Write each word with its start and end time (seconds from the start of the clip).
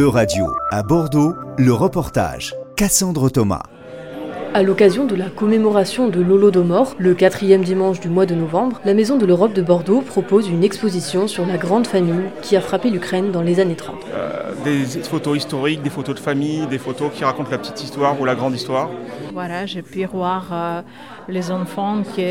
E-Radio, 0.00 0.46
à 0.70 0.82
Bordeaux, 0.82 1.34
le 1.58 1.74
reportage. 1.74 2.54
Cassandre 2.74 3.28
Thomas. 3.28 3.64
À 4.54 4.62
l'occasion 4.62 5.04
de 5.04 5.14
la 5.14 5.28
commémoration 5.28 6.08
de 6.08 6.20
l'Holodomor, 6.20 6.94
le 6.98 7.12
quatrième 7.12 7.62
dimanche 7.62 8.00
du 8.00 8.08
mois 8.08 8.24
de 8.24 8.34
novembre, 8.34 8.80
la 8.86 8.94
Maison 8.94 9.18
de 9.18 9.26
l'Europe 9.26 9.52
de 9.52 9.60
Bordeaux 9.60 10.00
propose 10.00 10.48
une 10.48 10.64
exposition 10.64 11.28
sur 11.28 11.44
la 11.44 11.58
grande 11.58 11.86
famine 11.86 12.30
qui 12.40 12.56
a 12.56 12.62
frappé 12.62 12.88
l'Ukraine 12.88 13.30
dans 13.30 13.42
les 13.42 13.60
années 13.60 13.76
30. 13.76 13.96
Euh, 14.14 14.52
des 14.64 14.84
photos 15.02 15.36
historiques, 15.36 15.82
des 15.82 15.90
photos 15.90 16.14
de 16.14 16.20
famille, 16.20 16.66
des 16.66 16.78
photos 16.78 17.10
qui 17.14 17.22
racontent 17.22 17.50
la 17.50 17.58
petite 17.58 17.84
histoire 17.84 18.18
ou 18.18 18.24
la 18.24 18.34
grande 18.34 18.54
histoire. 18.54 18.88
Voilà, 19.32 19.64
j'ai 19.66 19.82
pu 19.82 20.04
voir 20.06 20.48
euh, 20.52 20.82
les 21.28 21.50
enfants 21.50 22.02
qui 22.02 22.22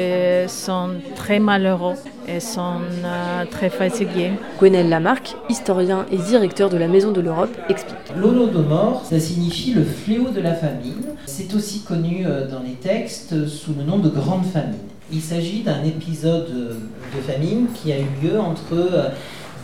sont 0.47 0.89
très 1.15 1.39
malheureux 1.39 1.95
et 2.27 2.39
sont 2.39 2.81
euh, 3.05 3.45
très 3.49 3.69
fatigués. 3.69 4.31
Gwenel 4.59 4.89
Lamarck, 4.89 5.35
historien 5.49 6.05
et 6.11 6.17
directeur 6.17 6.69
de 6.69 6.77
la 6.77 6.87
Maison 6.87 7.11
de 7.11 7.21
l'Europe, 7.21 7.55
explique. 7.69 7.97
L'Holodomor, 8.17 9.05
ça 9.05 9.19
signifie 9.19 9.73
le 9.73 9.83
fléau 9.83 10.29
de 10.29 10.41
la 10.41 10.53
famine. 10.53 11.03
C'est 11.25 11.53
aussi 11.53 11.81
connu 11.81 12.25
euh, 12.25 12.47
dans 12.47 12.61
les 12.61 12.73
textes 12.73 13.47
sous 13.47 13.73
le 13.73 13.83
nom 13.83 13.99
de 13.99 14.09
grande 14.09 14.45
famine. 14.45 14.75
Il 15.11 15.21
s'agit 15.21 15.63
d'un 15.63 15.83
épisode 15.83 16.49
de 16.51 17.21
famine 17.21 17.67
qui 17.73 17.91
a 17.91 17.97
eu 17.97 18.07
lieu 18.21 18.39
entre 18.39 19.11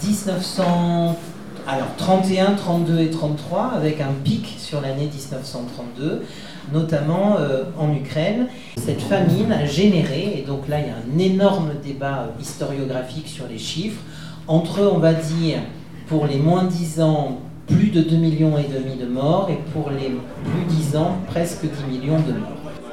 1900 0.03 1.15
alors 1.67 1.95
31, 1.97 2.53
32 2.53 2.99
et 2.99 3.09
33, 3.09 3.71
avec 3.75 3.99
un 4.01 4.13
pic 4.23 4.55
sur 4.59 4.81
l'année 4.81 5.09
1932, 5.11 6.23
notamment 6.71 7.37
euh, 7.39 7.63
en 7.77 7.93
Ukraine. 7.93 8.47
Cette 8.77 9.01
famine 9.01 9.51
a 9.51 9.65
généré, 9.65 10.35
et 10.37 10.43
donc 10.45 10.67
là 10.67 10.79
il 10.79 10.87
y 10.87 10.89
a 10.89 10.95
un 10.95 11.19
énorme 11.19 11.71
débat 11.83 12.29
historiographique 12.39 13.27
sur 13.27 13.47
les 13.47 13.57
chiffres, 13.57 14.01
entre, 14.47 14.91
on 14.93 14.99
va 14.99 15.13
dire, 15.13 15.59
pour 16.07 16.27
les 16.27 16.37
moins 16.37 16.65
10 16.65 17.01
ans, 17.01 17.39
plus 17.67 17.89
de 17.89 18.01
2 18.01 18.15
millions 18.15 18.57
et 18.59 18.67
demi 18.71 18.95
de 18.95 19.07
morts, 19.07 19.49
et 19.49 19.57
pour 19.73 19.89
les 19.89 20.09
plus 20.09 20.75
10 20.75 20.97
ans, 20.97 21.17
presque 21.27 21.63
10 21.63 21.97
millions 21.97 22.19
de 22.19 22.33
morts. 22.33 22.51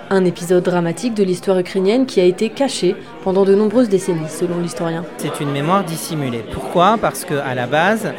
Un 0.08 0.24
épisode 0.26 0.62
dramatique 0.62 1.14
de 1.14 1.24
l'histoire 1.24 1.58
ukrainienne 1.58 2.04
qui 2.04 2.20
a 2.20 2.24
été 2.24 2.50
caché 2.50 2.96
pendant 3.24 3.44
de 3.44 3.54
nombreuses 3.54 3.88
décennies, 3.88 4.28
selon 4.28 4.60
l'historien. 4.60 5.04
C'est 5.16 5.40
une 5.40 5.50
mémoire 5.50 5.84
dissimulée. 5.84 6.44
Pourquoi? 6.52 6.98
Parce 7.00 7.24
qu'à 7.24 7.54
la 7.54 7.66
base, 7.66 8.12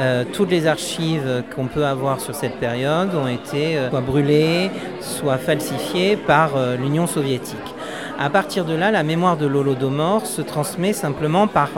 euh, 0.00 0.24
toutes 0.32 0.50
les 0.50 0.66
archives 0.66 1.42
qu'on 1.54 1.66
peut 1.66 1.84
avoir 1.84 2.20
sur 2.20 2.34
cette 2.34 2.56
période 2.56 3.14
ont 3.14 3.28
été 3.28 3.76
euh, 3.76 3.90
soit 3.90 4.00
brûlées, 4.00 4.70
soit 5.02 5.36
falsifiées 5.36 6.16
par 6.16 6.56
euh, 6.56 6.76
l'Union 6.76 7.06
soviétique. 7.06 7.58
À 8.18 8.30
partir 8.30 8.64
de 8.64 8.72
là, 8.72 8.90
la 8.90 9.02
mémoire 9.02 9.36
de 9.36 9.46
l'Holodomor 9.46 10.24
se 10.24 10.40
transmet 10.40 10.94
simplement 10.94 11.46
par 11.46 11.70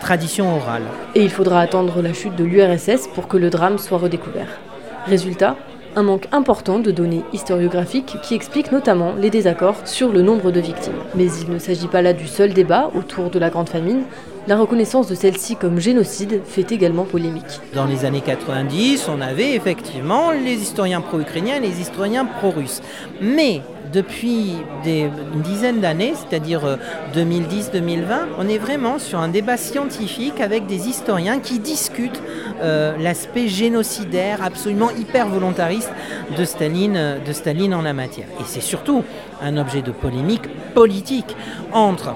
tradition 0.00 0.56
orale. 0.56 0.84
Et 1.16 1.22
il 1.22 1.30
faudra 1.30 1.60
attendre 1.60 2.00
la 2.00 2.12
chute 2.12 2.36
de 2.36 2.44
l'URSS 2.44 3.08
pour 3.12 3.26
que 3.26 3.36
le 3.36 3.50
drame 3.50 3.76
soit 3.76 3.98
redécouvert. 3.98 4.60
Résultat, 5.06 5.56
un 5.96 6.02
manque 6.02 6.28
important 6.32 6.78
de 6.78 6.90
données 6.90 7.22
historiographiques 7.32 8.16
qui 8.22 8.34
explique 8.34 8.72
notamment 8.72 9.14
les 9.14 9.30
désaccords 9.30 9.86
sur 9.86 10.12
le 10.12 10.22
nombre 10.22 10.50
de 10.50 10.60
victimes. 10.60 10.92
Mais 11.14 11.26
il 11.26 11.50
ne 11.50 11.58
s'agit 11.58 11.88
pas 11.88 12.02
là 12.02 12.12
du 12.12 12.26
seul 12.26 12.52
débat 12.52 12.90
autour 12.94 13.30
de 13.30 13.38
la 13.38 13.50
Grande 13.50 13.68
Famine. 13.68 14.02
La 14.46 14.56
reconnaissance 14.56 15.08
de 15.08 15.14
celle-ci 15.14 15.56
comme 15.56 15.78
génocide 15.80 16.40
fait 16.44 16.72
également 16.72 17.04
polémique. 17.04 17.60
Dans 17.74 17.84
les 17.84 18.04
années 18.04 18.22
90, 18.22 19.08
on 19.08 19.20
avait 19.20 19.54
effectivement 19.54 20.30
les 20.30 20.54
historiens 20.54 21.00
pro-ukrainiens 21.00 21.56
et 21.56 21.60
les 21.60 21.80
historiens 21.80 22.24
pro-russes. 22.24 22.80
Mais 23.20 23.60
depuis 23.92 24.54
une 24.84 25.42
dizaine 25.42 25.80
d'années, 25.80 26.14
c'est-à-dire 26.14 26.78
2010-2020, 27.14 27.74
euh, 27.74 28.24
on 28.38 28.48
est 28.48 28.58
vraiment 28.58 28.98
sur 28.98 29.18
un 29.18 29.28
débat 29.28 29.56
scientifique 29.56 30.40
avec 30.40 30.66
des 30.66 30.88
historiens 30.88 31.40
qui 31.40 31.58
discutent 31.58 32.22
euh, 32.62 32.96
l'aspect 32.98 33.48
génocidaire, 33.48 34.42
absolument 34.42 34.90
hyper 34.90 35.28
volontariste 35.28 35.90
de 36.36 36.44
Staline, 36.44 36.96
euh, 36.96 37.18
de 37.18 37.32
Staline 37.32 37.74
en 37.74 37.82
la 37.82 37.92
matière. 37.92 38.26
Et 38.40 38.44
c'est 38.46 38.60
surtout 38.60 39.04
un 39.42 39.56
objet 39.56 39.82
de 39.82 39.90
polémique 39.92 40.48
politique 40.74 41.36
entre 41.72 42.14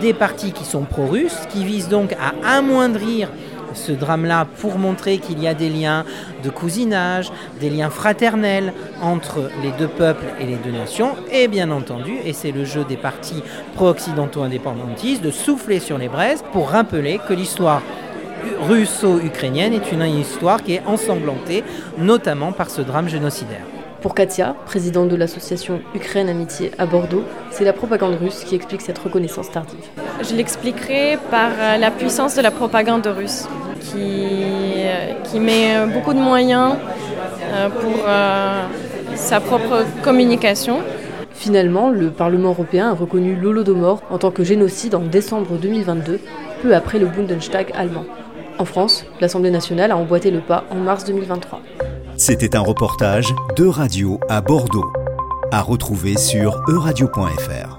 des 0.00 0.14
partis 0.14 0.52
qui 0.52 0.64
sont 0.64 0.82
pro-russes, 0.82 1.40
qui 1.48 1.64
visent 1.64 1.88
donc 1.88 2.12
à 2.12 2.56
amoindrir 2.56 3.28
ce 3.74 3.92
drame-là 3.92 4.46
pour 4.60 4.78
montrer 4.78 5.18
qu'il 5.18 5.42
y 5.42 5.46
a 5.46 5.54
des 5.54 5.68
liens 5.68 6.04
de 6.42 6.50
cousinage, 6.50 7.30
des 7.60 7.70
liens 7.70 7.90
fraternels 7.90 8.72
entre 9.02 9.50
les 9.62 9.70
deux 9.72 9.88
peuples 9.88 10.26
et 10.40 10.46
les 10.46 10.56
deux 10.56 10.70
nations, 10.70 11.16
et 11.30 11.48
bien 11.48 11.70
entendu, 11.70 12.12
et 12.24 12.32
c'est 12.32 12.52
le 12.52 12.64
jeu 12.64 12.84
des 12.84 12.96
partis 12.96 13.42
pro-occidentaux 13.74 14.42
indépendantistes, 14.42 15.22
de 15.22 15.30
souffler 15.30 15.80
sur 15.80 15.98
les 15.98 16.08
braises 16.08 16.44
pour 16.52 16.70
rappeler 16.70 17.20
que 17.28 17.34
l'histoire 17.34 17.82
russo-ukrainienne 18.68 19.72
est 19.72 19.92
une 19.92 20.04
histoire 20.04 20.62
qui 20.62 20.74
est 20.74 20.82
ensanglantée, 20.86 21.64
notamment 21.98 22.52
par 22.52 22.70
ce 22.70 22.82
drame 22.82 23.08
génocidaire. 23.08 23.64
Pour 24.00 24.14
Katia, 24.14 24.54
présidente 24.64 25.08
de 25.08 25.16
l'association 25.16 25.80
Ukraine 25.94 26.28
Amitié 26.28 26.70
à 26.78 26.86
Bordeaux, 26.86 27.24
c'est 27.50 27.64
la 27.64 27.72
propagande 27.72 28.14
russe 28.20 28.44
qui 28.44 28.54
explique 28.54 28.80
cette 28.80 28.98
reconnaissance 28.98 29.50
tardive. 29.50 29.88
Je 30.22 30.34
l'expliquerai 30.34 31.18
par 31.30 31.50
euh, 31.58 31.76
la 31.76 31.90
puissance 31.90 32.34
de 32.34 32.42
la 32.42 32.50
propagande 32.50 33.06
russe, 33.06 33.46
qui, 33.80 34.24
euh, 34.76 35.12
qui 35.24 35.38
met 35.38 35.76
euh, 35.76 35.86
beaucoup 35.86 36.12
de 36.12 36.18
moyens 36.18 36.74
pour 37.80 38.04
sa 39.14 39.40
propre 39.40 39.84
communication. 40.02 40.80
Finalement, 41.32 41.88
le 41.88 42.10
Parlement 42.10 42.50
européen 42.50 42.90
a 42.90 42.94
reconnu 42.94 43.34
l'Holodomor 43.34 44.02
en 44.10 44.18
tant 44.18 44.30
que 44.30 44.44
génocide 44.44 44.94
en 44.94 45.00
décembre 45.00 45.56
2022, 45.56 46.20
peu 46.62 46.74
après 46.74 46.98
le 46.98 47.06
Bundestag 47.06 47.72
allemand. 47.74 48.04
En 48.58 48.64
France, 48.64 49.06
l'Assemblée 49.20 49.50
nationale 49.50 49.92
a 49.92 49.96
emboîté 49.96 50.30
le 50.30 50.40
pas 50.40 50.64
en 50.70 50.76
mars 50.76 51.04
2023. 51.04 51.60
C'était 52.16 52.54
un 52.54 52.60
reportage 52.60 53.32
de 53.56 53.66
radio 53.66 54.20
à 54.28 54.40
Bordeaux, 54.40 54.92
à 55.50 55.62
retrouver 55.62 56.18
sur 56.18 56.60
euradio.fr. 56.68 57.77